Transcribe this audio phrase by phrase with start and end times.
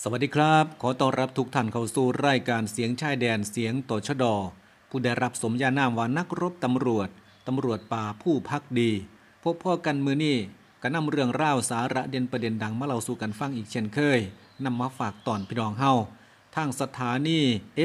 [0.00, 4.34] สวัสดีครับ ขอต้อนรับทุกท่านเข้าสู่รายการเสียงชายแดนเสียงต่อชดอ
[4.90, 7.08] ผู้ได้รับสมญานามว่านักรบตำรวจ
[7.46, 8.90] ตำรวจป่าผู้พักดี
[9.42, 10.38] พบพ่อกันมือนี่
[10.82, 14.20] ก็นำเรื่องราวสาระเด่นประเด็นดังมาเล่าสู่กันฟังอีกเช่นเคย
[14.64, 15.92] นำมาฝากตอนพี่น้องเฮา
[16.56, 17.40] ทางสถานี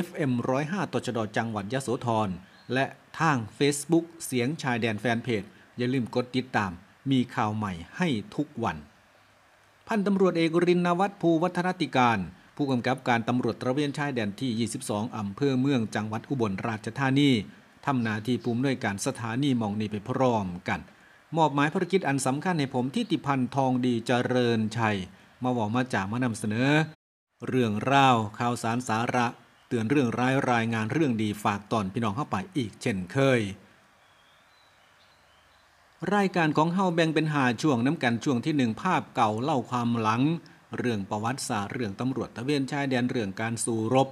[0.06, 0.32] FM
[0.64, 2.30] 105ต่อชดจังหวัดยะโสธร
[2.74, 2.86] และ
[3.20, 5.44] ทาง Facebook เสียงชายแดนแฟนเพจ
[5.78, 6.72] อย่าลืมกดติดตาม
[7.12, 8.78] มีข่าวใหม่ให้ทุกวัน
[9.88, 12.20] พันตำรวจเอกรินวัฒน์ภูวัฒนติการ
[12.56, 17.32] ผู้กำกับการตำรวจตระเวนชายแดนที่ 22 อำเภอเมืองจังหวัดอุบลราชธานี
[17.86, 20.80] ทำหน้าที่ภูมิด้วยการสถานีมองนีไปพร้อมกัน
[21.38, 24.98] มอบหมายภารกิจอันสำคัญให้ผมที่ติพันธ์ทองดีเจริญชัย
[25.44, 26.70] มาบอกมาจากมานำเสนอ
[27.48, 29.26] เรื่องราวข่าวสารสาระ
[29.68, 33.42] เตือนเรื่องร้ายรายงานเรื่องดีฝากตอนพี่น้องเข้าไปอีกเช่นเคย
[36.16, 40.24] รายการของเฮาแบ่งเป็นหาช่วงน้ำกันช่วงที่หนึ่งภาพเก่าเล่าความหลัง
[40.78, 44.08] เรื่องประวัติศาสตร์เรื่องตำรวจตะเวนชายแดนเรื่องการสู้รบ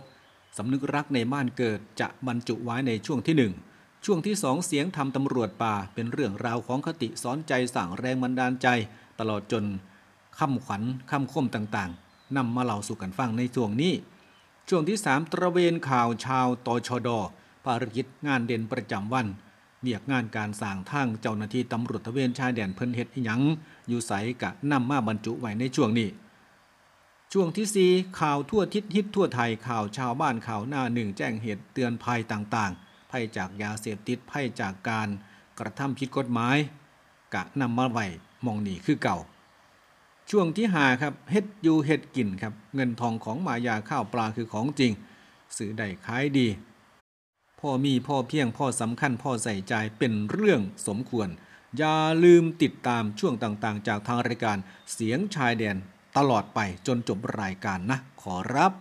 [0.58, 3.54] สำนึกรักในบ้านเกิดจะบรรจุไว้ในช่วงที่หนึ่ง
[4.06, 8.68] ช่วงที่สองเสียงทำตำรวจป่าเป็นเรื่องราวของคติสอนใจสั่งแรงบันดาลใจ
[9.20, 9.64] ตลอดจน
[10.40, 13.94] คำขวัญคำคมต่างๆนำมาเล่าสู่กันฟังในช่วงนี้
[14.70, 17.10] ช่วงที่3ตระเวนข่าวชาวตชด
[17.66, 19.28] ภารกิจงานเด่นประจำวัน
[19.86, 23.42] เรียกงานการสร้างทางเจ้าหน้าที่ตำรวจตะเวนชายแดนเพิ่นเฮ็ดหยัง
[23.88, 26.10] อยู่ใสกะนำมาบรรจุไว้ในช่วงนี้
[27.34, 35.10] ช่วงที่4ข่าวทั่วทิศฮิตทั่วไทยข่าวชาวบ้านข่าวหน้าหนึ่งแจ้งเหตุเตือนภัยต่างๆภัยจากยาเสพติดภัยจากการ
[35.60, 36.58] กระทำผิดกฎหมาย
[37.34, 38.06] กะนำมาไว้
[38.46, 39.18] มองนี่คือเก่า
[40.30, 44.92] ช่วงที่หาครับเฮ็ดอยู่เฮ็ดกินครับเงินทองของมายาข้าวปลาคือของจริง
[45.58, 46.48] สื่อได้ขายดี
[47.68, 51.30] พ่อมีพ่อเพียงพ่อสำคัญพ่อใส่ใจเป็นเรื่องสมควร
[51.78, 54.58] อย่าลืมติดตามช่วงต่างๆ จากทางรายการ
[54.94, 55.76] เสียงชายแดน
[56.18, 58.72] ตลอดไปจนจบรายการนะ ขอรับ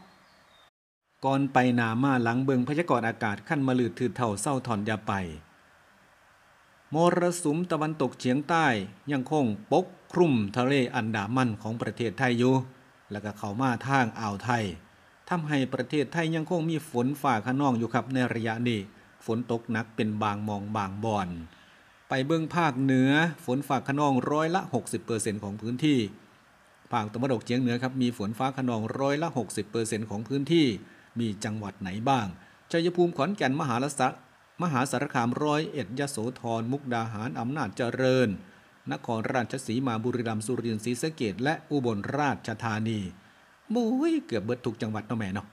[1.25, 5.13] ก่อนไปนามาหลังเบิงพยากรณ์อากาศขั้นมาลืดถือเท่าเศร้าถอนยาไป
[6.95, 8.67] มรสุมตะวันตกเฉียงใต้
[9.13, 12.55] ยังคงปกคลุมทะเลอันดามันของประเทศไทยอยู่
[13.11, 14.65] แล้วก็เข้ามาทางอ่าวไทย
[15.31, 18.81] ทำให้ประเทศไทยยังคงมีฝนฝ่าขนองอยู่ครับในระยะนี้
[19.27, 21.29] ฝนตกหนักเป็นบางมองบางบอน
[22.09, 23.11] ไปเบื้องภาคเหนือ
[23.45, 24.61] ฝนฝ่าขนองร้อยละ
[25.03, 25.99] 60%ของพื้นที่
[26.93, 29.29] ภาคตะวันออกเฉียงเหนือครับมีฝนฟ้าขนองร้อยละ
[29.71, 30.67] 60%ของพื้นที่
[31.21, 32.27] มีจังหวัดไหนบ้าง
[32.71, 34.09] ชัยภูมิขอนแก่นมหาลสะ
[34.63, 38.29] มหาสารคามร้อยเอ็ดยโสธรมุกดาหารอำนาจเจริญ
[38.93, 43.01] นครราชสีมาบุรีรัมย์สุรินทร์ศรีสะเกดและอุบลราชธานี
[43.75, 45.47] บุ้ยเกือบเบิดทุกจังหวัดเนาะแม่เนาะ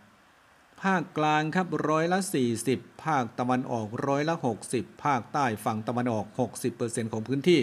[0.81, 2.19] ภาคกลางครับร้อยละ
[2.61, 4.35] 40 ภาคตะวันออกร้อยละ
[4.69, 6.25] 60 ภาคใต้ฝั่งตะวันออก
[6.69, 7.61] 60%ของพื้นที่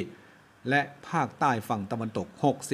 [0.68, 2.26] และภาคใต้ฝั่งตะวันตก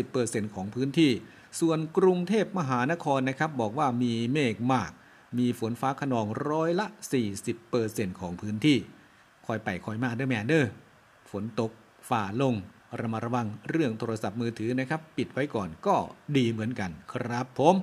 [0.05, 1.13] 60%ของพื้นที่
[1.61, 4.91] ส่วนกรุงเทพมหานครนะครับ บอกว่ามีเมฆมาก
[5.39, 6.87] มีฝนฟ้าขนองร้อยละ
[7.53, 8.79] 40%ของพื้นที่
[9.47, 10.67] คอยไปคอยมาเด้อแม่เด้อ
[11.31, 11.71] ฝนตก
[12.09, 12.55] ฝ่าลง
[13.01, 15.97] ระมัดระวังเรื่องโทรศัพท์มือถือนะครับ ปิดไว้ก่อนก็
[16.37, 17.75] ดีเหมือนกันครับผม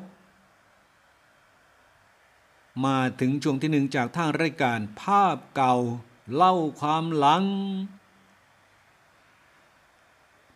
[2.85, 5.75] มาถึงช่วงที่หนึ่งจากทางรายการภาพเก่า
[6.33, 7.44] เล่าความหลัง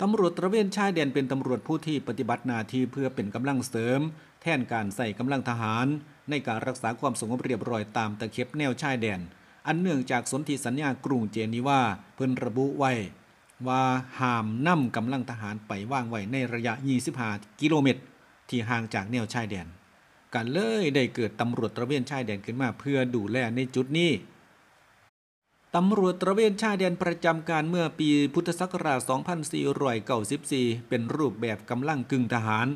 [0.02, 4.00] ตำรวจตระเวนชายแดนเป็นตำรวจผู้ที่ปฏิบัติหน้าที่เพื่อเป็นกำลังเสริม
[4.42, 5.88] แทนการใส่กำลังทหาร
[6.30, 9.20] ในการรักษาความสงบเรียบร้อยตามตะเข็บแนวชายแดน
[9.68, 11.82] อันเนื่องจากสนธิสัญญากรุงเจนีวา
[12.16, 12.92] เพิ่นระบุไว้
[13.68, 13.84] ว่า
[14.20, 16.74] ห้ามนำกำลังทหารไปว่างไว้ในระยะ
[17.18, 18.02] 25 กิโลเมตร
[18.50, 19.68] ที่ห่างจากแนวชายแดน
[20.34, 24.12] กันเลยได้เกิดตำรวจตระเวนชายแดนขึ้นมาเพื่อดูแลในจุดนี้
[25.76, 29.00] ตำรวจตระเวนชายแดนประจำการเมื่อปีพุทธศักราช
[29.74, 32.68] 2494 เป็นรูปแบบกำลังกึ่งทหาร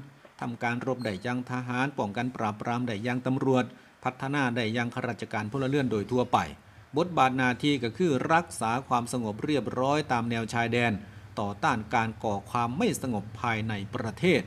[0.42, 3.66] ทำการรบได้ยังทหารป้องกันปราบปรามได้ยังตำรวจ
[4.04, 6.38] พัฒนาได้ยังข้าราชการพลเรือนโดยทั่วไป
[6.98, 10.92] บทบาทนาทีก็คือรักษาความสงบเรียบร้อยตามแนวชายแดน
[11.40, 14.42] ต่อต้านการก่อความไม่สงบภายในประเทศ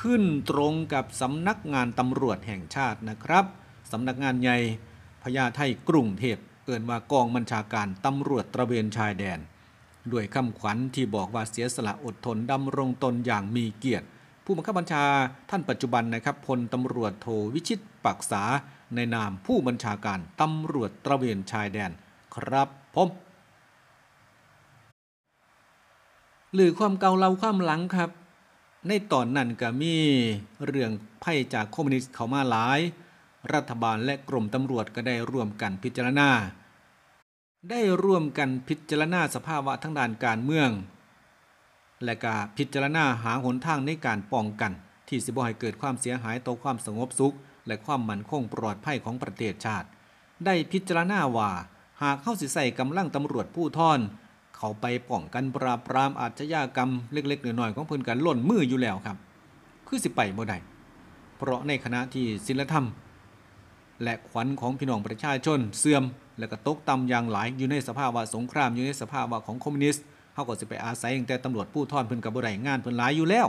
[0.00, 3.44] ขึ้นตรงกับสำนักงานตำรวจแห่งชาตินะครับ
[3.92, 4.58] สำนักงานใหญ่
[5.22, 9.38] พญาไทกรุงเทพเอินว่ากองบัญชาการตำรวจตระเวนชายแดน
[10.12, 14.06] ด้วยคำขวัญที่บอกว่าเสียสละอดทนดำรงตนอย่างมีเกียรติ
[14.44, 15.04] ผู้บังคับบัญชา
[15.50, 18.42] ท่านปัจจุบันนะครับพลตำรวจโทวิชิตปักษา
[18.94, 21.90] ในนามผู้บัญชาการตำรวจตระเวนชายแดน
[22.34, 23.08] ครับผม
[26.54, 28.10] หรือความเก่าเราความหลังครับ
[28.88, 29.94] ในตอนนั้นก็มี
[30.66, 30.90] เรื่อง
[31.20, 32.80] ไพ่จากคอมมิวนิสต์เข้ามาหลาย
[33.52, 36.30] รัฐบาลและกรมตำรวจก็ได้ร่วมกันพิจารณา
[37.70, 40.70] ได้ร่วมกันพิจารณาสภาวะทั้งด้านการเมือง
[42.04, 44.72] และก็พิจารณาหาหนทางในการป้องกัน
[45.08, 47.34] ทที่สิบ่ให้เกิดความเสียหายต่อความสงบสุข
[47.66, 49.88] และความมั่นคงปลอดภัยของประเทศชาติ
[50.44, 51.50] ได้พิจารณาว่า
[52.02, 54.00] หากเข้าสิใส่กำลังตำรวจผู้ท่อน
[54.56, 59.16] เขาไปป้องกันปราบปรามอาชญากรรมเล็กๆน้อยๆของเพิ่อนกันล่นมืออยู่แล้วครับ
[59.86, 60.58] คือสิไปบ่ได้
[61.38, 62.86] เพราะในขณะที่ศีลธรรม
[64.02, 66.04] และขวัญของพี่น้องประชาชนเสื่อม
[66.38, 70.04] และก็ตกต่ำอย่างหลายอยู่ในสภาวะสงครามอยู่ในสภาวะของคอมมิวนิสต์
[70.34, 73.46] เฮาก็สิไปอาศัยแต่ตำรวจผู้ท่อนเพิ่อนก็บ่ได้งานเพิ่อนหลายอยู่แล้ว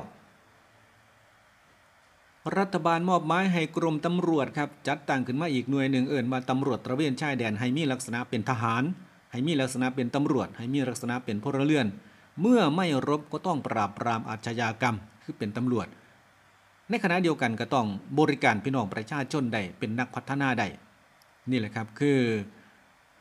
[2.57, 8.83] รัฐบาลมอบหมายให้กรมตำรวจครับจัดตั้งขึ้นมาอีกหน่วยหนึ่งเอิ่นมาตำรวจตระเวนชายแดนให้มีลักษณะเป็นทหาร
[9.31, 11.87] ให้มีลักษณะเป็นตำรวจ ให้มีลักษณะเป็นพลเรือน
[12.41, 15.87] เมื่อไม่รบก็ต้องปราบปรามอาชญากรรมคือเป็นตำรวจ
[16.89, 17.87] ในขณะเดียวกันก็ต้อง
[18.19, 20.67] บริการพี่น้องประชาชนได้เป็นนักพัฒนาได้
[21.51, 22.19] นี่แหละครับคือ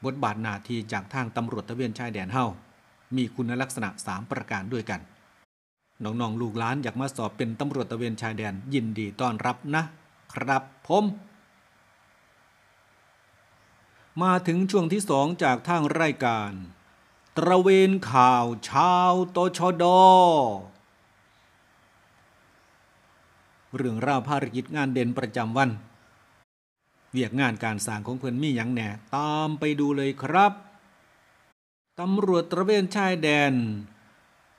[0.05, 2.47] บทบาทหน้าที่จากทางตำรวจตระเวนชายแดนเฮา
[3.17, 5.01] มีคุณลักษณะ 3 ประการด้วยกัน
[6.05, 9.83] น้องๆลูกหลานอยากมาสอบเป็นตำรวจตะเวนชายแดนยินดีต้อนรับนะ
[10.33, 11.05] ครับผม
[14.23, 16.51] มาถึงช่วงที่สองจากทางรายการ
[17.37, 19.85] ตระเวนข่าวชาวตชด
[23.77, 25.71] เรื่องราวภารกิจงานเด่นประจำวัน
[27.11, 30.53] เวียกงานการสร้างของเพื่อนมีอย่างแหน่ตามไปดูเลยครับ
[32.01, 33.53] ตำรวจตระเวนชายแดน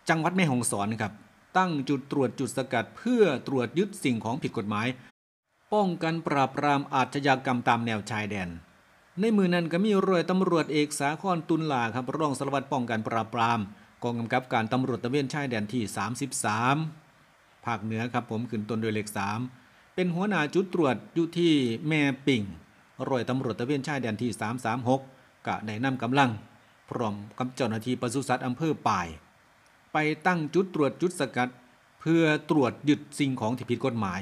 [0.10, 1.13] จังหวัดแม่ฮ่องสอนครับ
[1.57, 4.88] ตั้งจุดตรวจจุดสกัด เพื่อตรวจยึดสิ่งของผิดกฎหมาย
[5.73, 8.50] ป้องกันปราบปรามอาชญากรรมตามแนวชายแดน
[9.19, 13.59] ในมือนั้นก็มีรอยตำรวจเอกสาครตุลลาครับรองสารวัตรป้องกันปราบปราม
[14.03, 15.83] กองกำกับการตำรวจตะเวนชายแดนที่
[16.94, 19.07] 33 ภาคเหนือครับผมขึ้นต้นโดยเลข
[19.51, 21.53] 3 เป็นหัวหน้าจุดตรวจอยู่ที่
[21.88, 22.44] แม่ปิ่ง
[23.09, 24.31] รอยตำรวจตะเวนชายแดนที่
[24.89, 26.29] 336กะได้นำกำลัง
[26.89, 29.07] พร้อมกับเจ้าหน้าที่ปศุสัตว์อำเภอป่าย
[29.94, 29.98] ไป
[30.28, 31.50] ตั้งจุดตรวจจุดสกัด
[32.01, 34.22] เพื่อตรวจยึดสิ่งของที่ผิดกฎหมาย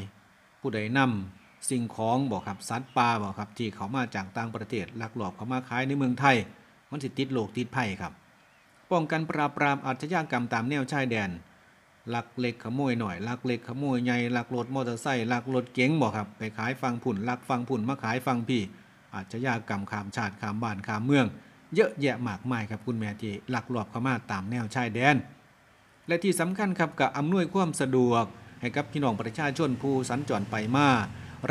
[0.61, 6.35] ผู้ใดนำสิ่งของบอกครับสัตว์ป่าบอกครับที่เขามาจากต่างประเทศลักลอบเขามาขายในเมืองไทย
[6.89, 8.13] มันสิติดโลกติดภัยครับ
[8.91, 11.29] ป้องกันปราบปรามอาชญากรรมตามแนวชายแดน
[12.13, 18.61] ลักเล็กขโมยหน่อยลักเล็กขโมยใหญ่ลักรถมอเตอร์ไซค์ลักรถเก๋งบอกครับ ไปขายฟังผุนลักฟังผุนมาขายฟังพี่
[19.13, 21.25] อาชญากรรมขามชาติขามบ้านขามเมือง
[21.75, 25.15] เยอะแยะมากมายครับคุณแม่ที่ลักลอบเข้ามาตามแนวชายแดน
[26.11, 28.23] และที่สำคัญครับกับอำนวยความสะดวก
[28.61, 30.87] ให้กับพี่น้องประชาชนผู้สัญจรไปมา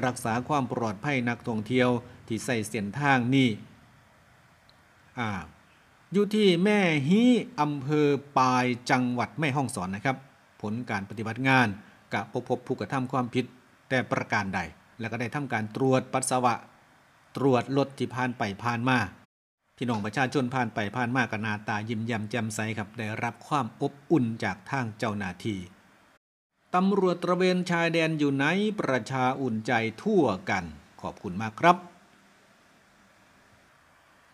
[0.04, 1.88] รักษาความปลอดภัยนักท่องเที่ยว
[2.28, 3.48] ที่ใส่เส้นทางนี่
[5.18, 5.30] อ่า
[6.12, 7.22] อยู่ที่แม่ฮี
[7.60, 8.08] อำเภอ
[8.38, 10.16] ปายจังหวัดแม่ฮ่องสอนนะครับ
[10.62, 11.68] ผลการปฏิบัติงาน
[12.12, 13.44] กะพบพบผู้กระทำความผิด
[13.88, 14.60] แต่ประการใด
[15.00, 16.54] แล้วก็ได้ทำการตรวจปัสสาวะ
[17.36, 18.98] ตรวจรถที่ผ่านไปผ่านมา
[19.82, 25.58] พี่น้องประชาชนผ่านไปผ่านมากับนาตายิ้มแย้มแจ่มใสครับได้รับความอบอุ่นจากทางเจ้าหน้าที่
[26.74, 28.44] ตำรวจตระเวนชายแดนอยู่ไหน
[28.80, 29.72] ประชาอุ่นใจ
[30.02, 30.64] ทั่วกัน
[31.00, 31.76] ขอบคุณมากครับ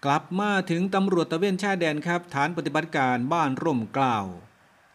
[0.05, 4.19] กลับมาถึงตำรวจตระเวนชายแดนครับ ฐานปฏิบัติการบ้านร่มเกล้า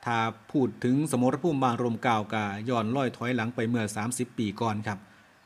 [0.06, 0.20] ถ้า
[0.52, 5.00] พูดถึงสมรภูมิบ้านร่มเกล้ากาย้อนล่อยถอยหลังไปเมื่อ 30 ปีก่อนครับ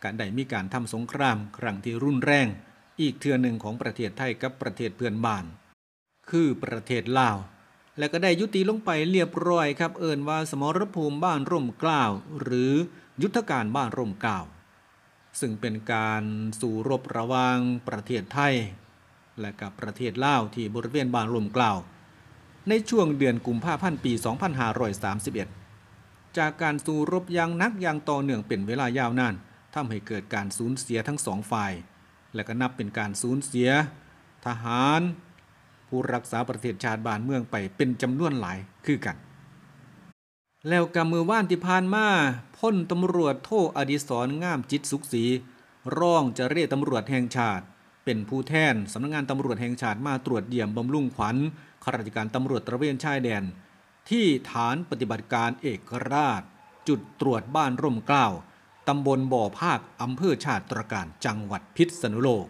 [0.04, 2.50] การได้มีการทำสงครามครั้งที่รุนแรง
[3.02, 5.46] อีกเทือหนึ่งของประเทศไทยกับประเทศเพื่อนบ้าน
[6.30, 7.38] คือประเทศลาว
[7.98, 12.04] และก็ได้ยุติลงไปเรียบร้อยครับ เอินว่าสมรภูมิบ้านร่มเกล้า
[12.42, 12.74] หรือ
[13.22, 14.40] ยุทธการบ้านร่มเกล้า
[15.40, 16.24] ซึ่งเป็นการ
[16.60, 18.56] สู่รบระหว่างประเทศไทย
[19.40, 21.74] และกับประเทศลาวที่บริเวณบ้านร่มเกล้า
[22.70, 24.14] ในช่วงเดือนกุมภาพันธ์ปี
[25.46, 29.36] 2531 จากการสู้รบย่างนักย่างต่อเนื่องเป็นเวลายาวนาน
[29.75, 31.74] ทำให้เกิดการสูญเสียทั้งสองฝ่าย
[32.36, 33.70] และก็นับเป็นการสูญเสีย
[34.46, 35.01] ทหาร
[35.88, 39.18] ผู้รักษาประเทศชาติบ้านเมืองไปเป็นจำนวนหลายคือกัน
[40.70, 42.08] แล้วกับมือว่านที่ผ่านมา
[42.58, 45.24] พ้นตำรวจโทอดิศรงามจิตสุขศรี
[45.98, 47.65] ร่องเจเรตำรวจแห่งชาติ
[48.06, 51.38] เป็นผู้แทนสำนักงงานตำรวจแห่งชาติมาตรวจเยี่ยมบำรุงขวัญ
[51.84, 53.44] ข้าราชการตำรวจตระเวนชายแดน
[54.10, 56.42] ที่ฐานปฏิบัติการเอกราช
[56.88, 58.27] จุดตรวจบ้านร่มเกล้า
[58.88, 62.48] ตำบลบ่อภาคอำเภอชาติตรการจังหวัดพิษณุโลก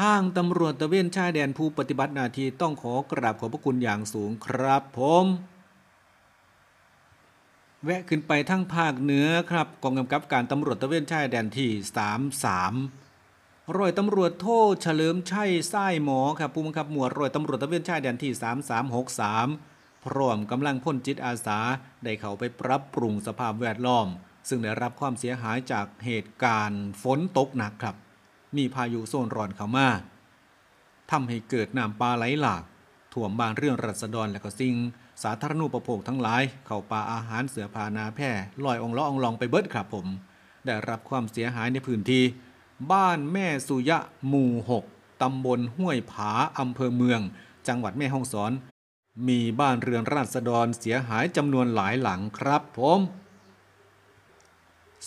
[0.00, 5.24] ทางตำรวจตะเวนชายแดนผู้ปฏิบัติหน้าที่ต้องขอกราบขอบพระคุณอย่างสูงครับผม
[7.84, 11.70] แวะขึ้นไปทั้งภาคเหนือครับกองกำกับการตำรวจตะเวนชายแดนที่
[12.92, 18.32] 33ร้อยตำรวจโทษเฉลิมชัยไส้หมอครับผู้บังคับหมวดร้อยตำรวจตะเวนชายแดนที่
[19.38, 21.58] 3363 พร้อมกำลังพ่นจิตอาสา
[22.04, 24.08] ได้เข้าไปปรับปรุงสภาพแวดล้อม
[24.48, 27.96] ซึ่งได้รับความเสียหายจากเหตุการณ์ฝนตกหนักครับ
[28.56, 29.88] มีพายุโซนร้อนเข้ามา
[31.10, 32.62] ทำให้เกิดน้ำปลาไหลหลาก
[33.12, 34.74] ถ่วมบ้านเรื่องรัษฎรและก็สิ่ง
[35.22, 38.30] สาธารณูปโภคทั้งหลาย เข้าป่าอาหารเสือพานาแพร่
[38.64, 40.06] ลอยองล้อองลองไปเบิดครับผม
[40.66, 42.24] ได้รับความเสียหายในพื้นที่
[42.92, 44.52] บ้านแม่สุยะหมู่
[44.88, 47.20] 6 ตำบลห้วยผาอำเภอเมือง
[47.68, 48.52] จังหวัดแม่ฮ่องสอน
[49.28, 52.98] มีบ้านเรือนราษฎรเสียหายจำนวนหลายหลังครับผม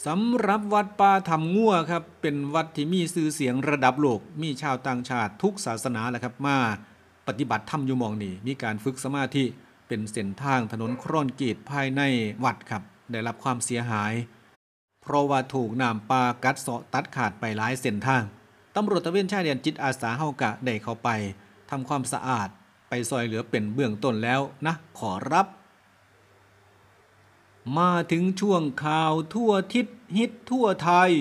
[0.04, 6.58] สำหรับวัดป่าทำงั่วครับเป็นวัดที่มีชื่อเสียงระดับโลก มีชาวต่างชาติทุกศาสนาแหละครับมา
[7.28, 9.46] ปฏิบัติธรรมอยู่มองนี่มีการฝึกสมาธิ
[9.88, 12.02] เป็นเส้นทางถนนคร่อนกีดภายใน
[12.44, 14.14] วัดครับได้รับความเสียหาย
[15.02, 18.24] เพราะว่าถูกน้ำปลากัดเสาะตัดขาดไปหลายเส้นทาง
[18.76, 21.10] ตำรวจตะเวนชายแดนจิตอาสาเฮากะได้เข้าไป
[21.70, 22.50] ทำความสะอาด
[22.90, 25.48] ไปซอยเหลือเป็นเบื้องต้นแล้วนะขอรับ
[27.78, 31.12] มาถึงช่วงข่าวทั่วทิศฮิตทั่วไทย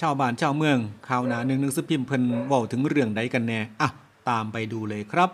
[0.00, 3.88] ชาวบ้านชาวเมืองข่าวหนาหนึ่งหนึ่งสพิมพ์เพิ่นว้าถึงเรื่องใดกันแน่ อะ
[4.28, 5.30] ตามไปดูเลยครับ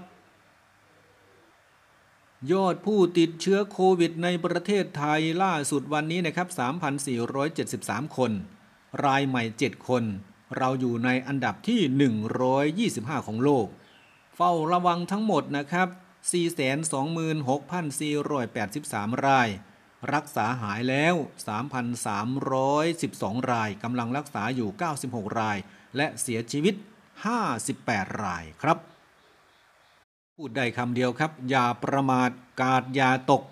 [2.53, 6.49] ยอดผู้ติดเชื้อโควิดในประเทศไทยล่าสุดวันนี้นะครับ
[7.33, 8.33] 3,473 คน
[9.05, 10.03] รายใหม่ 7 คน
[10.57, 11.81] เราอยู่ในอันดับที่
[13.17, 13.67] 125 ของโลก
[14.37, 15.89] เฝ้าระวังทั้งหมดนะครับ
[16.31, 19.49] 426,483 ราย
[20.15, 21.15] รักษาหายแล้ว
[22.13, 24.71] 3,312 ราย กำลังรักษาอยู่
[25.05, 25.59] 96 ราย
[25.97, 26.75] และเสียชีวิต
[27.49, 28.79] 58 รายครับ
[30.37, 33.43] พูดได้คำเดียวครับ อย่าประมาทกาดอย่าตก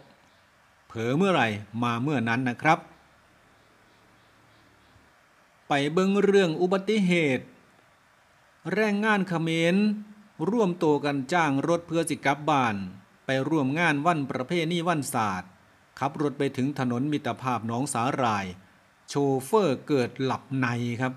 [0.87, 1.49] เผลอเมื่อไหร่
[1.83, 2.79] มาเมื่อนั้นนะครับ
[5.69, 7.45] ไปเบิ่งเรื่องอุบัติเหตุ
[8.75, 9.77] แรงงานเขมร
[10.49, 12.77] ร่วมตัวกันจ้างรถเพื่อสิกับบ้าน
[13.27, 15.51] ไปร่วมงานวันประเพณีวันศาสตร์
[15.99, 18.47] ขับรถไปถึงถนนมิตรภาพหนองสาหร่าย
[19.09, 20.67] โชเฟอร์เกิดหลับใน
[21.01, 21.13] ครับ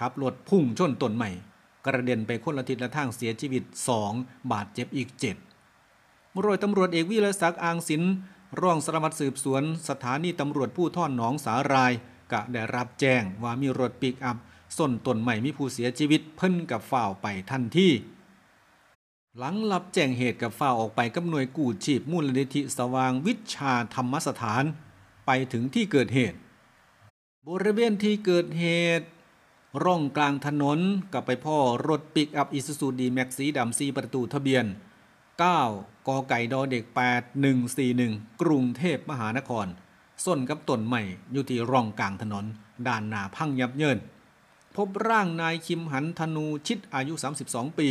[0.00, 1.30] ขับรถพุ่งชนต้นใหม่
[1.86, 3.62] กระเด็นไปคนละทิศละทางเสียชีวิต
[4.06, 5.08] 2 บาดเจ็บอีก
[5.76, 8.12] 7รอยตำรวจเอกวิรศักดิ์อางศิลป์
[8.62, 11.92] รองสารวัตรสืบสวน สถานีตำรวจผู้ท่อนหนองสาหราย
[12.32, 14.36] กะได้รับแจ้งว่ามีรถปิกอัพ
[14.78, 17.88] ส้นต้นใหม่มีผู้เสียชีวิตเพิ่นกับฝ่าวไปทันที
[19.40, 24.64] หลังรับแจ้งเหตุกับฝ่าออกไปกับหน่วยกู้ชีพมูลนิธิสว่างวิชาธรรมสถาน
[25.26, 26.38] ไปถึงที่เกิดเหตุ
[27.48, 28.64] บริเวณที่เกิดเห
[28.98, 29.06] ตุ
[29.84, 30.78] ร่องกลางถนน
[31.12, 34.64] กับไปพ่อรถปิกอัพอิซูซูดีแม็กสีดำซีประตูทะเบียน
[35.16, 36.84] 9กอไก่ดอเด็ก
[37.62, 39.66] 8141 กรุงเทพมหานคร
[40.24, 41.02] ส้นกับต้นใหม่
[41.32, 42.44] อยู่ที่ร่องกลางถนน
[42.86, 43.98] ด้านหน้าพังยับเยิน
[44.76, 47.14] พบร่างนายคิมหันธนูชิดอายุ
[47.46, 47.90] 32 ปี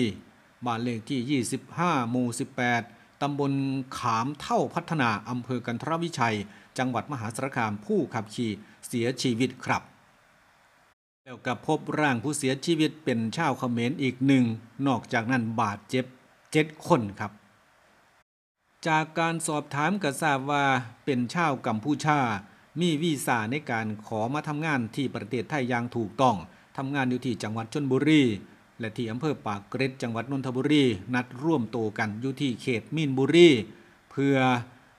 [0.65, 2.27] บ้านเลขที่ 25 หมู่
[2.75, 3.51] 18 ตำบล
[3.97, 6.37] ขามเท่าพัฒนา อำเภอกันทรวิชัย
[6.77, 8.51] จังหวัดมหาสารคามผู้ขับขี่
[8.87, 9.83] เสียชีวิตครับ
[11.25, 14.45] แล้วก็พบร่างผู้เสียชีวิตเป็นชาวเขมรอีกหนึ่ง
[14.87, 16.05] นอกจากนั้นบาดเจ็บ
[16.51, 17.31] เจ็ดคนครับ
[18.87, 20.65] จากการสอบถามก็ทราบว่า
[21.05, 22.19] เป็นชาวกัมพูชา
[22.79, 26.35] มีวีซ่าในการขอมาทำงานที่ประเทศไทยอย่างถูกต้อง
[26.77, 28.23] ทำงานอยู่ที่จังหวัดชนบุรี
[28.79, 30.83] และที่อำเภอปากเกร็ดจังหวัดนนทบุรี
[31.15, 33.49] นัดร่วมโตวกันอยู่ที่เขตมีนบุรี
[34.11, 34.37] เพื่อ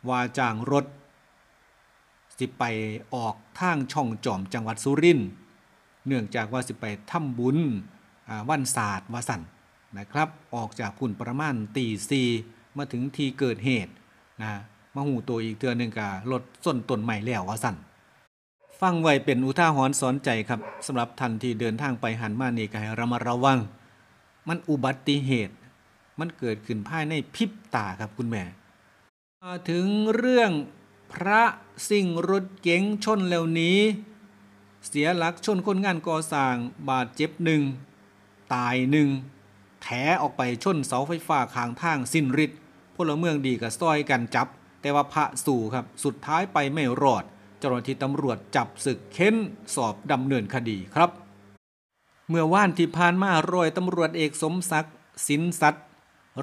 [0.08, 0.84] ว่าจ้างรถ
[2.38, 2.64] สิไป
[3.14, 5.28] ออกทางช่องจอมจังหวัดสุรินทร์
[6.06, 7.58] เนื่องจากว่าสิไปทำบุญ
[8.28, 9.42] อ่าวันศาสตร์วสัน
[9.98, 12.22] นะครับ ออกจากพุ่นประมาณตีซี
[12.76, 13.92] มาถึงที่เกิดเหตุ
[14.42, 14.52] นะ
[14.94, 17.76] มาหูตัวอีกเทือหนึ่งกับรถส้นต้นใหม่แล้ววสัน
[18.80, 23.58] ฟังไว้เป็นอุทาหรณ์สอนใจครับสำหรับท่านที่เดินทางไปหันมานี่ก็ให้ระมัดระวัง
[24.48, 25.54] มันอุบัติเหตุ
[26.18, 28.42] มันเกิดขึ้นภายในพริบตาครับคุณแม่
[29.42, 30.50] มาถึงเรื่อง
[31.12, 31.42] พระ
[31.90, 33.78] สิ่งรถเก๋งชนแล้วนี้
[34.86, 36.54] เสียหลักชนคนงานก่อสร้าง
[36.90, 37.62] บาดเจ็บหนึ่ง
[38.54, 39.08] ตายหนึ่ง
[39.82, 39.88] แถ
[40.22, 42.58] ออกไปชนเสาไฟฟ้าข้างทางสิ้นฤทธิ์
[42.96, 44.46] พลเมืองดีกับซอยกันจับ
[44.80, 47.24] แต่ว่าพระสู่ครับสุดท้ายไปไม่รอด
[47.58, 49.34] เจ้าหน้าที่ตำรวจจับศึกเค้น
[49.74, 51.10] สอบดำเนินคดีครับ
[52.28, 54.96] เมื่อว่านที่ผ่านมาร้อยตำรวจเอกสมศักดิ์
[55.28, 55.84] สินสัตย์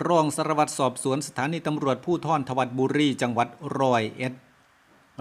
[0.08, 3.48] รองสารวัตรสอบสวนสถานีตำรวจผู้ท่อนทวัดบุรีจังหวัด
[3.80, 4.34] ร้อยเอ็ด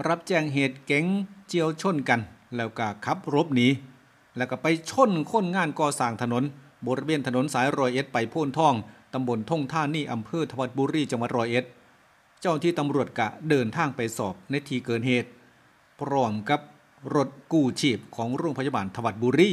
[0.07, 1.05] รับแจ้งเหตุเก๋ง
[1.47, 2.21] เจียวชนกัน
[2.55, 3.67] แล้วก็ขับรบหนี
[4.37, 6.43] แล้วก็ไปชนคนงานก่อสร้างถนน
[6.87, 8.75] บริเวณถนนสายร้อยเอ็ดไปโพ่นท่อง
[9.13, 11.65] ตำบลท่งท่านี่อำเภอทวัดบุรีจังหวัดร้อยเอ็ด
[12.41, 15.29] เจ้าที่ตำรวจกะเดินทางไปสอบในที่เกิดเหตุ
[16.01, 16.61] พร้อมกับ
[17.15, 19.51] รถกู้ชีพของโรงพยาบาลทวัดบุรี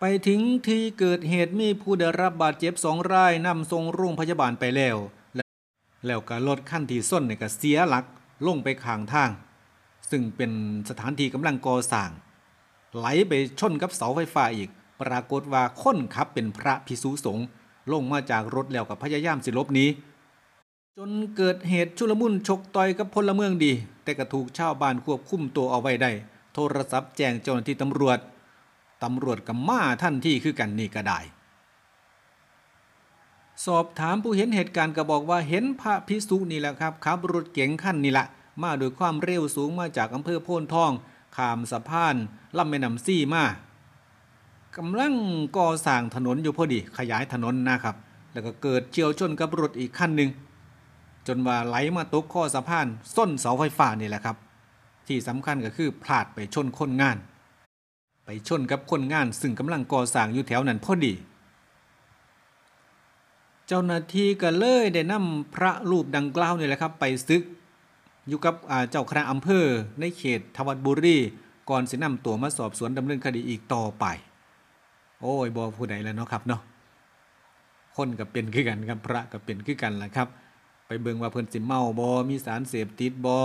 [0.00, 4.96] ไปถึงที่เกิดเหตุมีผู้ได้รับบาดเจ็บสองรายนำส่งโรงพยาบาลไปแล้ว
[6.06, 8.04] แล้วก็รถขั้นที่ส้นเนี่ยก็เสียหลัก
[8.46, 9.30] ลงไปข้างทาง
[10.10, 10.50] ซึ่งเป็น
[10.88, 12.10] สถานที่กำลังก่อสร้าง
[12.96, 14.70] ไหลไปชนกับเสาไฟฟ้าอีก
[15.00, 17.46] ปรากฏว่าคนขับเป็นพระพิสุสงฆ์
[17.92, 19.88] ลงมาจากรถแล้วกับพยายามสิลบนี้
[20.96, 23.72] จนเกิดเหตุชุลมุนชกต่อยกับพลเมืองดี
[24.06, 26.10] แต่ก็ถูกชาวบ้านควบคุมตัวเอาไว้ได้
[26.54, 28.18] โทรศัพท์แจ้งเจ้าหน้าที่ตำรวจ
[29.04, 31.18] ตำรวจกับมาท่านที่คือกันนี่ก็ได้
[33.66, 38.26] สอบถามผู้เห็นเหตุการณ์ก็บอกว่าเห็นพระพิสุนี่แหละครับขับรถเก๋งขั้นนี่แหละ
[38.62, 40.92] มาโดยความเร็วสูงมาจากอำเภอโพนทอง
[41.36, 42.16] ข้ามสะพาน
[42.56, 43.44] ลำแม่น้ำซี่มา
[44.76, 45.14] กำลัง
[45.58, 47.96] ก่อสร้างถนนอยู่พอดีขยายถนนนะครับ
[48.32, 50.30] แล้วก็เกิดเฉียวชนกับรถอีกคันหนึ่ง
[51.26, 54.36] จนว่าไหลมาตกข้อสะพานส้นเสาไฟฟ้านี่แหละครับ
[55.08, 57.16] ที่สำคัญก็คือพลาดไปชนคนงาน
[58.24, 61.12] ไปชนกับคนงานซึ่งกำลังก่อสร้างอยู่แถวนั้นพอดี
[63.66, 67.42] เจ้าหน้าที่ก็เลยได้นำพระรูปดังกล่าวนี่แหละครับ ไปซึก
[68.28, 68.54] อยู่กับ
[68.90, 69.66] เจ้าคณะอำเภอ
[70.00, 71.16] ในเขตทวัดบุรี
[71.70, 74.04] ก่อนสินำตัวมาสอบสวนดำเนินคดีอีกต่อไป
[75.20, 76.60] โอ้ยบอผู้ใดแล้วเนาะครับเนาะ
[77.96, 80.28] คนกับเป็นคือกันครับพระกับเป็นคือกันแหละครับ
[80.86, 83.38] ไปเบิ่งว่าเพิ่นสิเมาบอมีสารเสพติดบอ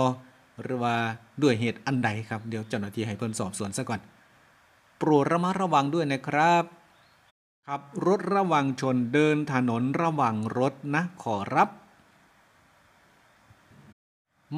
[0.62, 0.96] หรือว่า
[1.42, 4.00] ด้วยเหตุอันใดครับ เดี๋ยวเจ้าหน้าที่ให้เพิ่นสอบสวนซะก่อน
[4.98, 6.64] โปรดระมัดระวังด้วยนะครับ
[7.66, 11.68] ขับรถระวังชนเดินถนนระวังรถนะขอรับ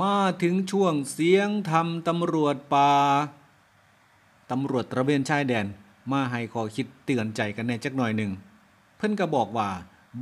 [0.03, 2.93] มาถึงช่วงเสียงทำตำรวจป่า
[4.51, 5.67] ตำรวจตระเวนชายแดน
[6.13, 8.33] มาให้ขอคิดเตือนใจกันแน่จักหน่อยหนึ่ง
[8.97, 9.71] เพิ่นก็บอกว่า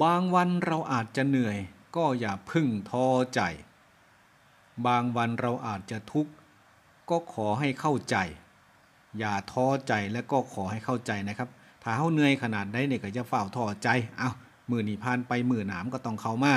[0.03, 1.59] บางวันเราอาจจะเหนื่อย
[1.97, 3.41] ก็อย่าพึ่งท้อใจ
[4.87, 6.33] บางวันเราอาจจะทุกข์
[7.11, 8.17] ก็ขอให้เข้าใจ
[9.19, 11.49] อย่าท้อใจและก็ขอให้เข้าใจนะครับ
[11.83, 14.31] ถ้าเฮาเหนื่อยขนาดใดเนี่ยก็จะเฝ้าท้อใจ เอา
[14.71, 16.55] มือหนีพานไปมือหนามก็ต้องเข้ามา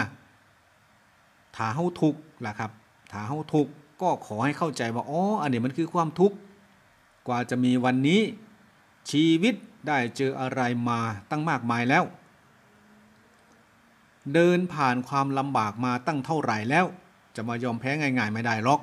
[1.56, 2.72] ถ้าเฮาทุกข์ล่ะครับ
[3.12, 6.36] ถ้าเฮาทุกข์ก็ขอให้เข้าใจว่า อ๋อ อันนี้มันคือความทุกข์
[7.28, 8.22] กว่าจะมีวันนี้
[9.12, 9.56] ชีวิต
[9.88, 11.00] ได้เจออะไรมา
[11.30, 12.04] ตั้งมากมายแล้ว
[14.34, 16.86] เดินผ่านความลำบากมาตั้งเท่าไหร่แล้ว
[17.36, 18.82] จะมายอมแพ้ง่ายๆไม่ได้หรอก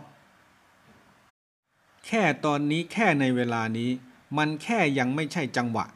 [2.07, 3.91] แค่ตอนนี้แค่ในเวลานี้
[4.39, 5.87] มันแค่ยังไม่ใช่จังหวะ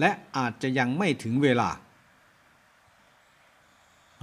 [0.00, 1.70] และอาจจะยังไม่ถึงเวลา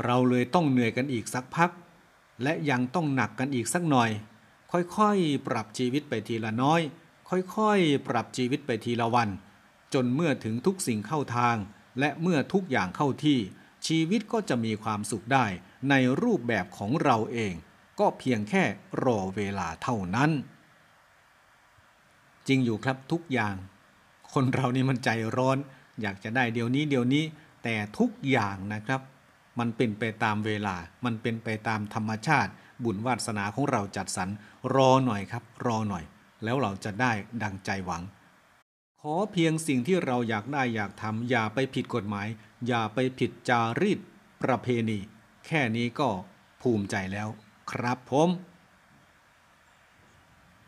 [0.06, 1.72] เราเลยต้องเหนื่อยกันอีกสักพัก
[2.44, 4.10] และยังต้องหนักกันอีกสักหน่อย
[4.72, 6.82] ค่อยๆ ปรับชีวิตไปทีละน้อย
[7.30, 9.30] ค่อยๆ ปรับชีวิตไปทีละวัน
[9.94, 11.56] จนเมื่อถึงทุกสิ่งเข้าทาง
[12.00, 13.40] และเมื่อทุกอย่างเข้าที่
[13.88, 15.46] ชีวิตก็จะมีความสุขได้
[15.90, 17.54] ในรูปแบบของเราเอง
[18.00, 18.64] ก็เพียงแค่
[19.04, 20.32] รอเวลาเท่านั้น
[22.48, 23.56] จริงอยู่ครับทุกอย่าง
[24.34, 25.58] คนเรานี่มันใจร้อน
[26.02, 27.24] อยากจะได้เดี๋ยวนี้เดี๋ยวนี้
[27.64, 29.02] แต่ทุกอย่างนะครับ
[29.60, 32.52] มันเป็นไปตามเวลา มันเป็นไปตามธรรมชาติ
[32.84, 34.30] บุญวาสนาของเราจัดสรร
[34.76, 36.04] รอหน่อยครับ รอหน่อย
[36.44, 37.12] แล้วเราจะได้
[37.44, 38.04] ดังใจหวัง
[39.04, 42.28] ขอเพียงสิ่งที่เราอยากได้อยากทำอย่าไปผิดกฎหมาย
[42.68, 44.00] อย่าไปผิดจารีต
[44.42, 45.00] ประเพณี
[45.46, 46.10] แค่นี้ก็
[46.62, 47.28] ภูมิใจแล้ว
[47.72, 48.30] ครับผม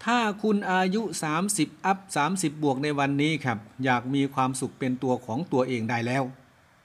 [0.04, 1.02] ถ้าคุณอายุ
[1.44, 1.98] 30 อัพ
[2.32, 6.24] 30 บวกในวันนี้ครับ อยากมีความสุขเป็นตัวของตัวเองได้แล้ว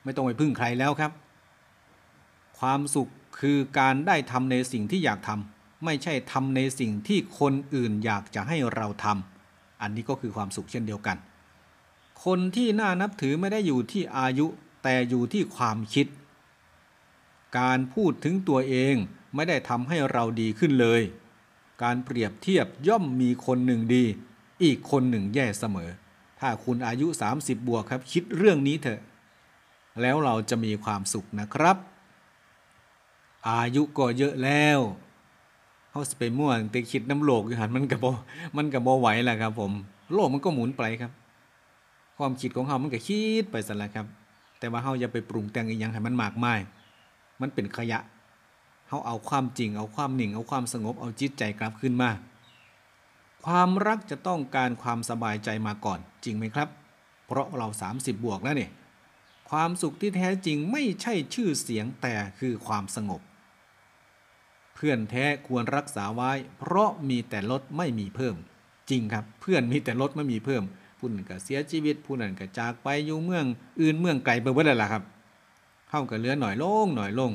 [0.04, 1.12] ไม่ต้องไปพึ่งใครแล้วครับ
[2.58, 3.08] ความสุข
[3.40, 11.16] คือการได้ทำในสิ่งที่อยากทำไม่ใช่ทำในสิ่งที่คนอื่นอยากจะให้เราทำอันนี้ก็คือความสุขเช่นเดียวกัน
[12.24, 14.46] คนที่น่านับถือไม่ได้อยู่ที่อายุ
[14.82, 16.06] แต่อยู่ที่ความคิด
[17.58, 18.94] การพูดถึงตัวเอง
[19.34, 21.02] ไม่ได้ทำให้เราดีขึ้นเลย
[21.82, 24.04] การเปรียบเทียบย่อมมีคนหนึ่งดี
[24.62, 25.90] อีกคนหนึ่งแย่เสมอ
[26.40, 27.06] ถ้าคุณอายุ
[27.38, 29.00] 30 บวกครับ คิดเรื่องนี้เถอะ
[30.00, 31.76] แล้วเราจะมีความสุขนะครับ
[33.48, 34.78] อายุก็เยอะแล้ว
[35.90, 38.06] เขาสไปม่วนแต่คิดน้ำโลกอยู่หันมันกับบ
[38.56, 39.72] มันกับบไหวแหละครับผม
[40.12, 41.12] โลกมันก็หมุนไปครับ
[42.18, 44.06] ความคิดของเขามันก็คิดไปสั่นแหละครับ
[44.58, 46.60] แต่ว่าเขาอย่าไปปรุงแต่งอีกอย่างให้มันมากมาย
[47.40, 47.98] มันเป็นขยะ
[48.88, 52.10] เขาเอาความจริง เอาความหนิ่ง เอาความสงบ เอาจิตใจกลับขึ้นมา
[53.44, 56.68] ความรักจะต้องการความสบายใจมาก่อน จริงไหมครับ
[57.26, 58.70] เพราะเรา 30 บวกแล้วเนี่ย
[59.50, 63.20] ความสุขที่แท้จริงไม่ใช่ชื่อเสียงแต่คือความสงบ
[64.74, 68.34] เพื่อนแท้ควรรักษาไว้ เพราะมีแต่ลดไม่มีเพิ่ม
[68.90, 70.62] จริงครับ เพื่อนมีแต่ลดไม่มีเพิ่ม
[71.06, 73.44] ผู้นั้นก็เสียชีวิต ผู้นั้นก็จากไปอยู่เมือง
[73.80, 75.02] อื่นเมืองไกลไปเบิดแล้วล่ะครับ
[75.88, 77.32] เข้ากับเลือหน่อยลงหน่อยลง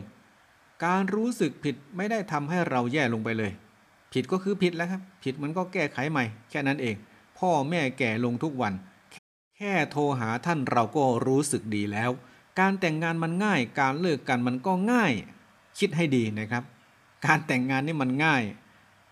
[0.85, 3.51] การรู้สึกผิดไม่ได้ทำให้เราแย่ลงไปเลย
[4.13, 6.95] ผิดก็คือผิดแล้วครับ ผิดมันก็แก้ไขใหม่ แค่นั้นเอง
[7.39, 8.73] พ่อแม่แก่ลงทุกวัน
[9.57, 12.11] แค่โทรหาท่านเราก็รู้สึกดีแล้ว
[12.59, 15.13] การแต่งงานมันง่าย การเลิกกันมันก็ง่าย
[15.79, 16.63] คิดให้ดีนะครับ
[17.25, 18.43] การแต่งงานนี่มันง่าย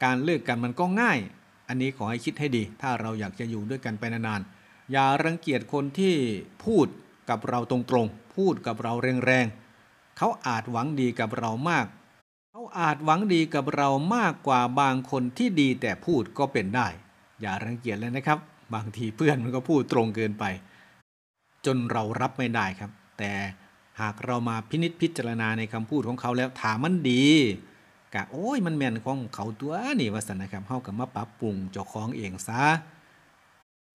[0.03, 1.19] การเลิกกันมันก็ง่าย
[1.69, 6.15] อันนี้ขอให้คิดให้ดี ถ้าเราอยากจะอยู่ด้วยกันไปนานๆ อย่ารังเกียจคนที่
[6.65, 6.87] พูด
[7.29, 8.93] กับเราตรงๆ พูดกับเรา
[9.25, 11.85] แรงๆ เขาอาจหวังดีกับเรามาก
[12.51, 16.87] เขาอาจหวังดีกับเรามากกว่าบางคนที่ดีแต่พูดก็เป็นได้
[17.41, 18.39] อย่ารังเกียจเลยนะครับ
[18.73, 20.45] บางทีเพื่อนมันก็พูดตรงเกินไป
[21.65, 23.31] จนเรารับไม่ได้ครับ แต่
[24.01, 27.25] หากเรามาพินิษพิจารณาในคำพูดของเขาแล้วถามมันดี
[28.13, 32.65] กะโอ้ยมันแม่นของเขาตัวนี่ว่าสันนะครับเฮากับมาปรับปรุงเจ้าของเองซะ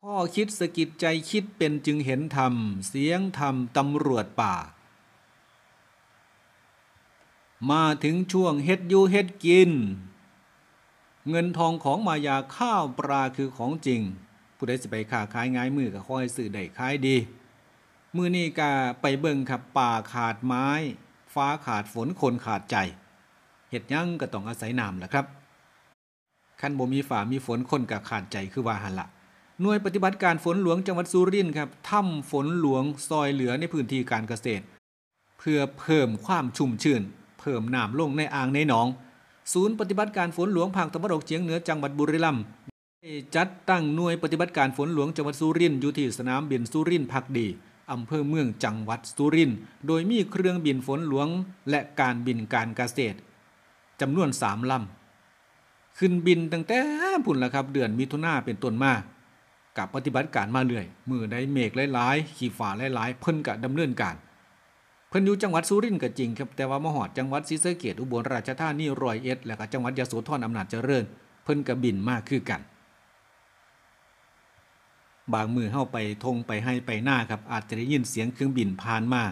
[0.03, 2.55] พ่อคิดสะกิดใจคิดเป็นจึงเห็นธรรม
[2.89, 4.55] เสียงธรรมตำรวจป่า
[7.71, 9.71] มาถึงช่วงเฮ็ดยูเฮ็ดกิน
[11.31, 14.01] เงินทองของมายาข้าวปลาคือของจริง
[14.57, 17.17] ผู้ใดสิไปค้าขายง่ายมือก็คอยซื้อได้ขายดี
[18.17, 20.69] มือนี่กาไปเบิ่งครับป่าขาดไม้
[21.35, 22.77] ฟ้าขาดฝนคนขาดใจ
[23.75, 25.27] เห็ดยั่งก็ต้องอาศัยน้ำแหละครับ
[26.61, 29.07] ขั้นบ่มีฝ่ามีฝนคนกับขาดใจคือว่าหันละ
[29.61, 34.65] หน่วยปฏิบัติการฝนหลวงจังหวัดสุรินทร์ครับถ้ำฝนหลวงซอยเหลือในพื้นที่การเกษตร
[35.39, 37.03] เพื่อเพิ่มความชุ่มชื้น
[37.41, 38.87] เพิ่มน้ำลงในอ่างในหนอง
[39.53, 42.45] ศูนย์ปฏิบัติการฝนหลวงภาคตะวันออกเฉียงเหนือจังหวัดบุรีรัมย์
[43.37, 47.47] จัดตั้งหน่วยปฏิบัติการฝนหลวงจังหวัดสุรินทร์อยู่ที่สนามบินสุรินทร์พักดี
[47.93, 51.29] อำเภอเมืองจังหวัดสุรินทร์โดยมีเครื่องบินฝนหลวง
[51.71, 53.19] และการบินการเกษตร
[54.01, 56.81] จำนวนสามลำขึ้นบินตั้งแต่
[57.25, 58.93] พุ่นละครับ เดือนมิถุนาเป็นต้นมา
[59.77, 64.17] กับปฏิบัติการมาเรื่อย มือได้เมฆหลายๆ ขี่ฝ่าหลายๆ เพิ่นกะดำเนินการ
[65.09, 71.05] เพิ่นอยู่จังหวัดสุรินทร์ก็จริงครับ แต่ว่ามหอดจังหวัดศรีสะเกษอุบลราชธานีรอยเอ็ด และก็จังหวัดยโสธรอำนาจเจริญ
[71.45, 72.61] เพิ่นก็บินมากคือกัน
[75.33, 79.23] บางมือเข้าไปทงไปให้ไปหน้าครับ อาจจะได้ยินเสียงเครื่องบินผ่านมา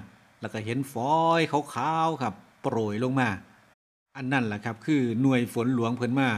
[0.40, 1.40] แล้วก็เห็นฟอย
[1.74, 3.28] ขาวๆครับ โปรยลงมา
[4.16, 6.28] อันนั่นแหละครับ คือหน่วยฝนหลวงเพิ่นมา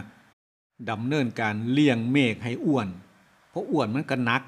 [0.91, 2.89] ดำเนินการเลี้ยงเมฆให้อ้วน
[3.51, 4.43] เพราะอ้วนมันก็นัก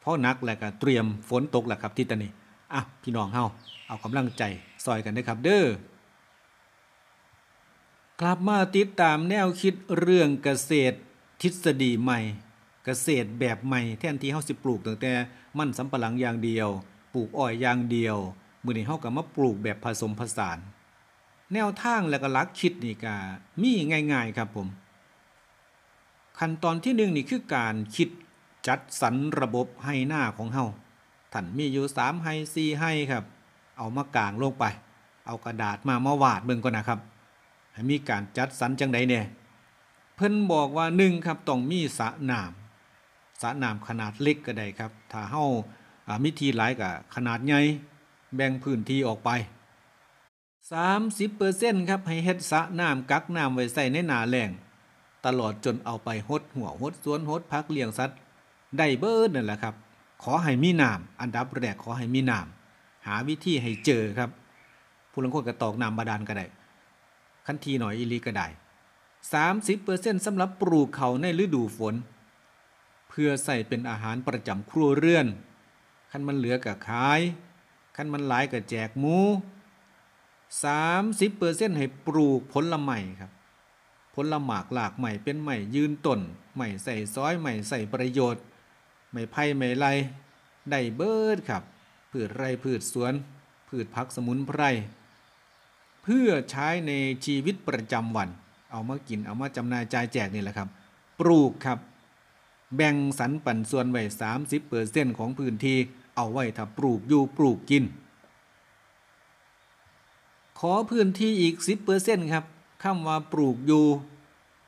[0.00, 2.30] เพราะนักแล้วก็เตรียมฝนตกแหละครับที่ตอนนี้
[2.72, 3.44] อะพี่น้องเฮา
[3.86, 4.42] เอากำลังใจ
[4.84, 5.66] ซอยกันนะครับ เด้อ
[8.20, 10.96] กลับมาติดตามแนวคิดเรื่องเกษตร
[11.42, 12.20] ทฤษฎีใหม่
[12.84, 15.12] เกษตรแบบใหม่แทนที่เฮาสิปลูกตั้งแต่
[15.58, 16.68] มันสำปะหลังอย่างเดียว
[17.14, 18.16] ปลูกอ้อยอย่างเดียว
[18.64, 20.58] มื้อนี้เฮาก็มาปลูกแบบผสมผสาน
[21.54, 23.14] แนวทางและก็ลักคิดนี่ก็
[23.62, 23.72] มี
[24.12, 24.68] ง่าย ๆ ครับผม
[26.38, 28.08] ขั้นตอนที่หนึ่งนี่คือการคิด
[28.66, 30.66] จัดสรรระบบให้หน้าของเฮา
[31.32, 33.24] ท่านมีอยู่สามให้สี่ให้ครับ
[33.76, 34.64] เอามากางลงไป
[35.26, 37.00] เอากระดาษมามาวาดเบิ่งก่อนนะครับ
[37.72, 39.24] ให้มีการจัดสรรจังใดเนี่ย
[40.16, 45.44] เพิ่นบอกว่าหนึ่งครับต้องมีสระน้ำสระน้ำขนาดเล็กก็ได้ครับ ถ้าเฮา
[46.22, 47.60] มีทีหลายกับขนาดใหญ่
[48.36, 49.30] แบ่งพื้นที่ออกไป
[50.76, 54.50] 30%ครับให้เฮ็ดสะน้ำกักน้ำไว้ใส่ในหนาแรง
[55.26, 58.18] ตลอดจนเอาไปหดหัวหดสวนหดพักเลี้ยงสัตว์
[58.78, 59.74] ได้เบิดนั่นแหละครับ
[60.22, 64.30] ขอให้มีน้ำอันดับแรกขอให้มีน้ำหาวิธีให้เจอครับ
[65.10, 66.46] ผู้ลังคนก็ตอกน้ำบาดาลก็ได้
[67.46, 68.46] คันทีหน่อยอีลีก็ได้
[69.36, 71.94] 30%สำหรับปลูกเขาในฤดูฝน
[73.08, 75.26] เพื่อใส่เป็นอาหารประจำครัวเรือน
[76.10, 77.20] คันมันเหลือก็ขาย
[77.96, 79.18] คันมันหลายก็แจกหมู
[80.54, 83.30] 30%ให้ปลูกผลละไม้ครับ
[84.14, 86.20] ผลละหมากหลากใหม่เป็นใหม่ยืนต้น
[86.54, 88.42] ใหม่ใส่ซ้อยใหม่ใส่ประโยชน์
[89.10, 89.86] ใหม่ไผ่ใหม่ไร
[90.70, 91.62] ได้เบิดครับ
[92.10, 93.12] พืชไรพืชสวน
[93.68, 94.62] พืชพักสมุนไพร
[96.02, 96.92] เพื่อใช้ใน
[97.24, 98.28] ชีวิตประจำวัน
[98.70, 100.68] เอามากินเอามาจำหน่ายจ่ายแจกนี่แหละครับ
[101.20, 101.78] ปลูกครับ
[102.76, 104.02] แบ่งสรรปันส่วนไว้
[104.60, 105.78] 30%ของพื้นที่
[106.16, 107.84] เอาไว้ถ้าปลูกอยู่ปลูกกิน
[110.62, 111.54] ขอพื้นที่อีก
[111.94, 112.44] 10%ครับ
[112.82, 113.86] คำว่าปลูกอยู่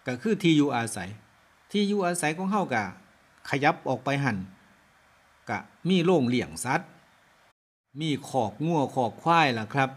[0.07, 1.09] ก็คือที่อยู่อาศัย
[1.71, 2.85] ที่อยู่อาศัยของเฮากะ
[3.49, 4.37] ขยับออกไปหัน
[5.51, 6.89] กะมีโรงเลี้ยงสัตว์
[8.01, 9.91] มีขอกงัวขอกควายล่ะครับ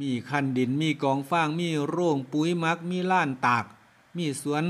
[0.00, 3.64] มีคันดินมีกองฟางมีโรงปุ๋ยมักมีล้านตาก
[4.16, 4.64] มีสวน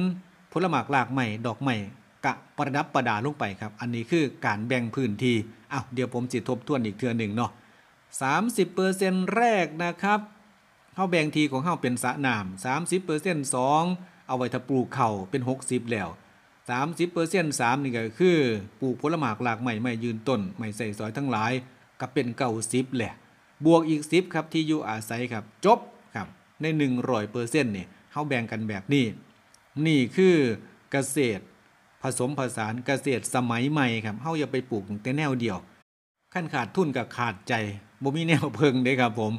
[0.50, 1.76] ผลหมากหลากใหม่ดอกใหม่
[2.24, 5.36] กะประดับประดาลงไปครับ อันนี้คือการแบ่งพื้นที่
[5.72, 7.50] อ้าวเดี๋ยวผมจิทบทวนอีกเทือหนึ่งเนาะ
[8.22, 10.20] 30%แรกนะครับ
[10.94, 12.64] เฮาแบ่งทีของเฮาเป็นสะน้ำ
[13.04, 16.08] 30% 2 เอาไว้ถ้าปลูกเข่าเป็น 60 แล้ว
[16.80, 18.38] 30% 3นี่ก็คือ
[18.80, 21.52] ปลูกผลไม้หลากใหม่ไม่ยืนต้นไม่ใส่ซอยทั้งหลาย
[22.00, 23.12] ก็เป็นเก่า10แหละ
[23.64, 25.78] บวกอีก10ครับที่อยู่อาศัยครับ จบ
[26.14, 26.28] ครับ
[26.60, 26.66] ใน
[27.14, 29.06] 100%นี่ยเฮาแบ่งกันแบบนี้
[29.86, 30.36] นี่คือ
[30.92, 31.44] เกษตร
[32.02, 35.56] ผสมผสานเกษตรสมัยใหม่ครับเฮาอย่าไปปลูกแต่แนวเดียว
[36.34, 37.54] ขั้นขาดทุนกับขาดใจ
[38.02, 39.32] บ่มีแนวเพิงเด้ครับผม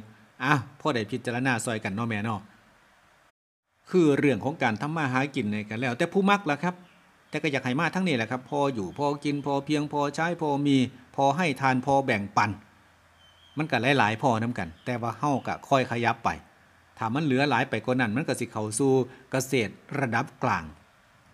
[0.44, 2.42] อะพ่อได้พิจารณาซอยกันเนาะแม่เนาะ
[3.90, 6.76] คือเรื่องของการทำมาหากินในกันแล้ว แต่ผู้มักล่ะครับ
[7.30, 10.78] แต่ก็อยากให้มาทั้งนี้แหละครับ พออยู่พอกินพอเพียงพอใช้พอมี
[11.16, 12.50] พอให้ทานพอแบ่งปัน
[13.58, 16.30] มันก็หลายๆพอน้กัน แต่ว่าเฮาก็ค่อยขยับไป
[16.98, 18.94] ถ้ามันเหลือหลายไปกว่านั้นมันก็สิเข้าสู่
[19.32, 20.64] เกษตรระดับกลาง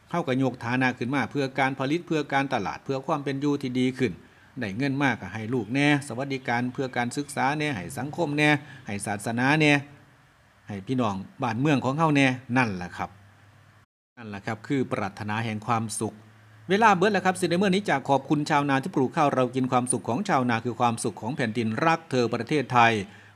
[0.10, 4.12] เฮาก็ยกฐานะขึ้นมา เพื่อการผลิตเพื่อการตลาดเพื่อความเป็นอยู่ที่ดีขึ้น
[4.60, 8.50] ได้เงินมากก็ให้ลูกแน่สวัสดิการเพื่อการศึกษาแน่ให้สังคมแน่
[8.88, 9.74] ให้ศาสนาแน่
[10.68, 13.10] ให้พี่น้องบ้านเมืองของเฮาแน่นั่นแหละครับ
[14.18, 16.16] นั่นแหละครับคือปรารถนาแห่งความสุข
[16.70, 22.94] เวลาเบิดแล้วครับสิในเมื่อนี้จากขอบคุณชาวนาที่ปลูกข้าวเรากินความสุขของชาวนาคือความสุขของแผ่นดินรักเธอประเทศไทย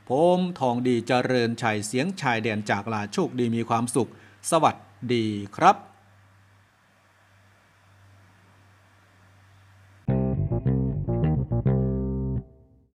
[0.08, 4.10] ผมทองดีเจริญชัยเสียงชายแดนจากลาโชคดีมีความสุข
[4.50, 4.76] สวัส
[5.12, 5.24] ดี
[5.56, 5.95] ครับ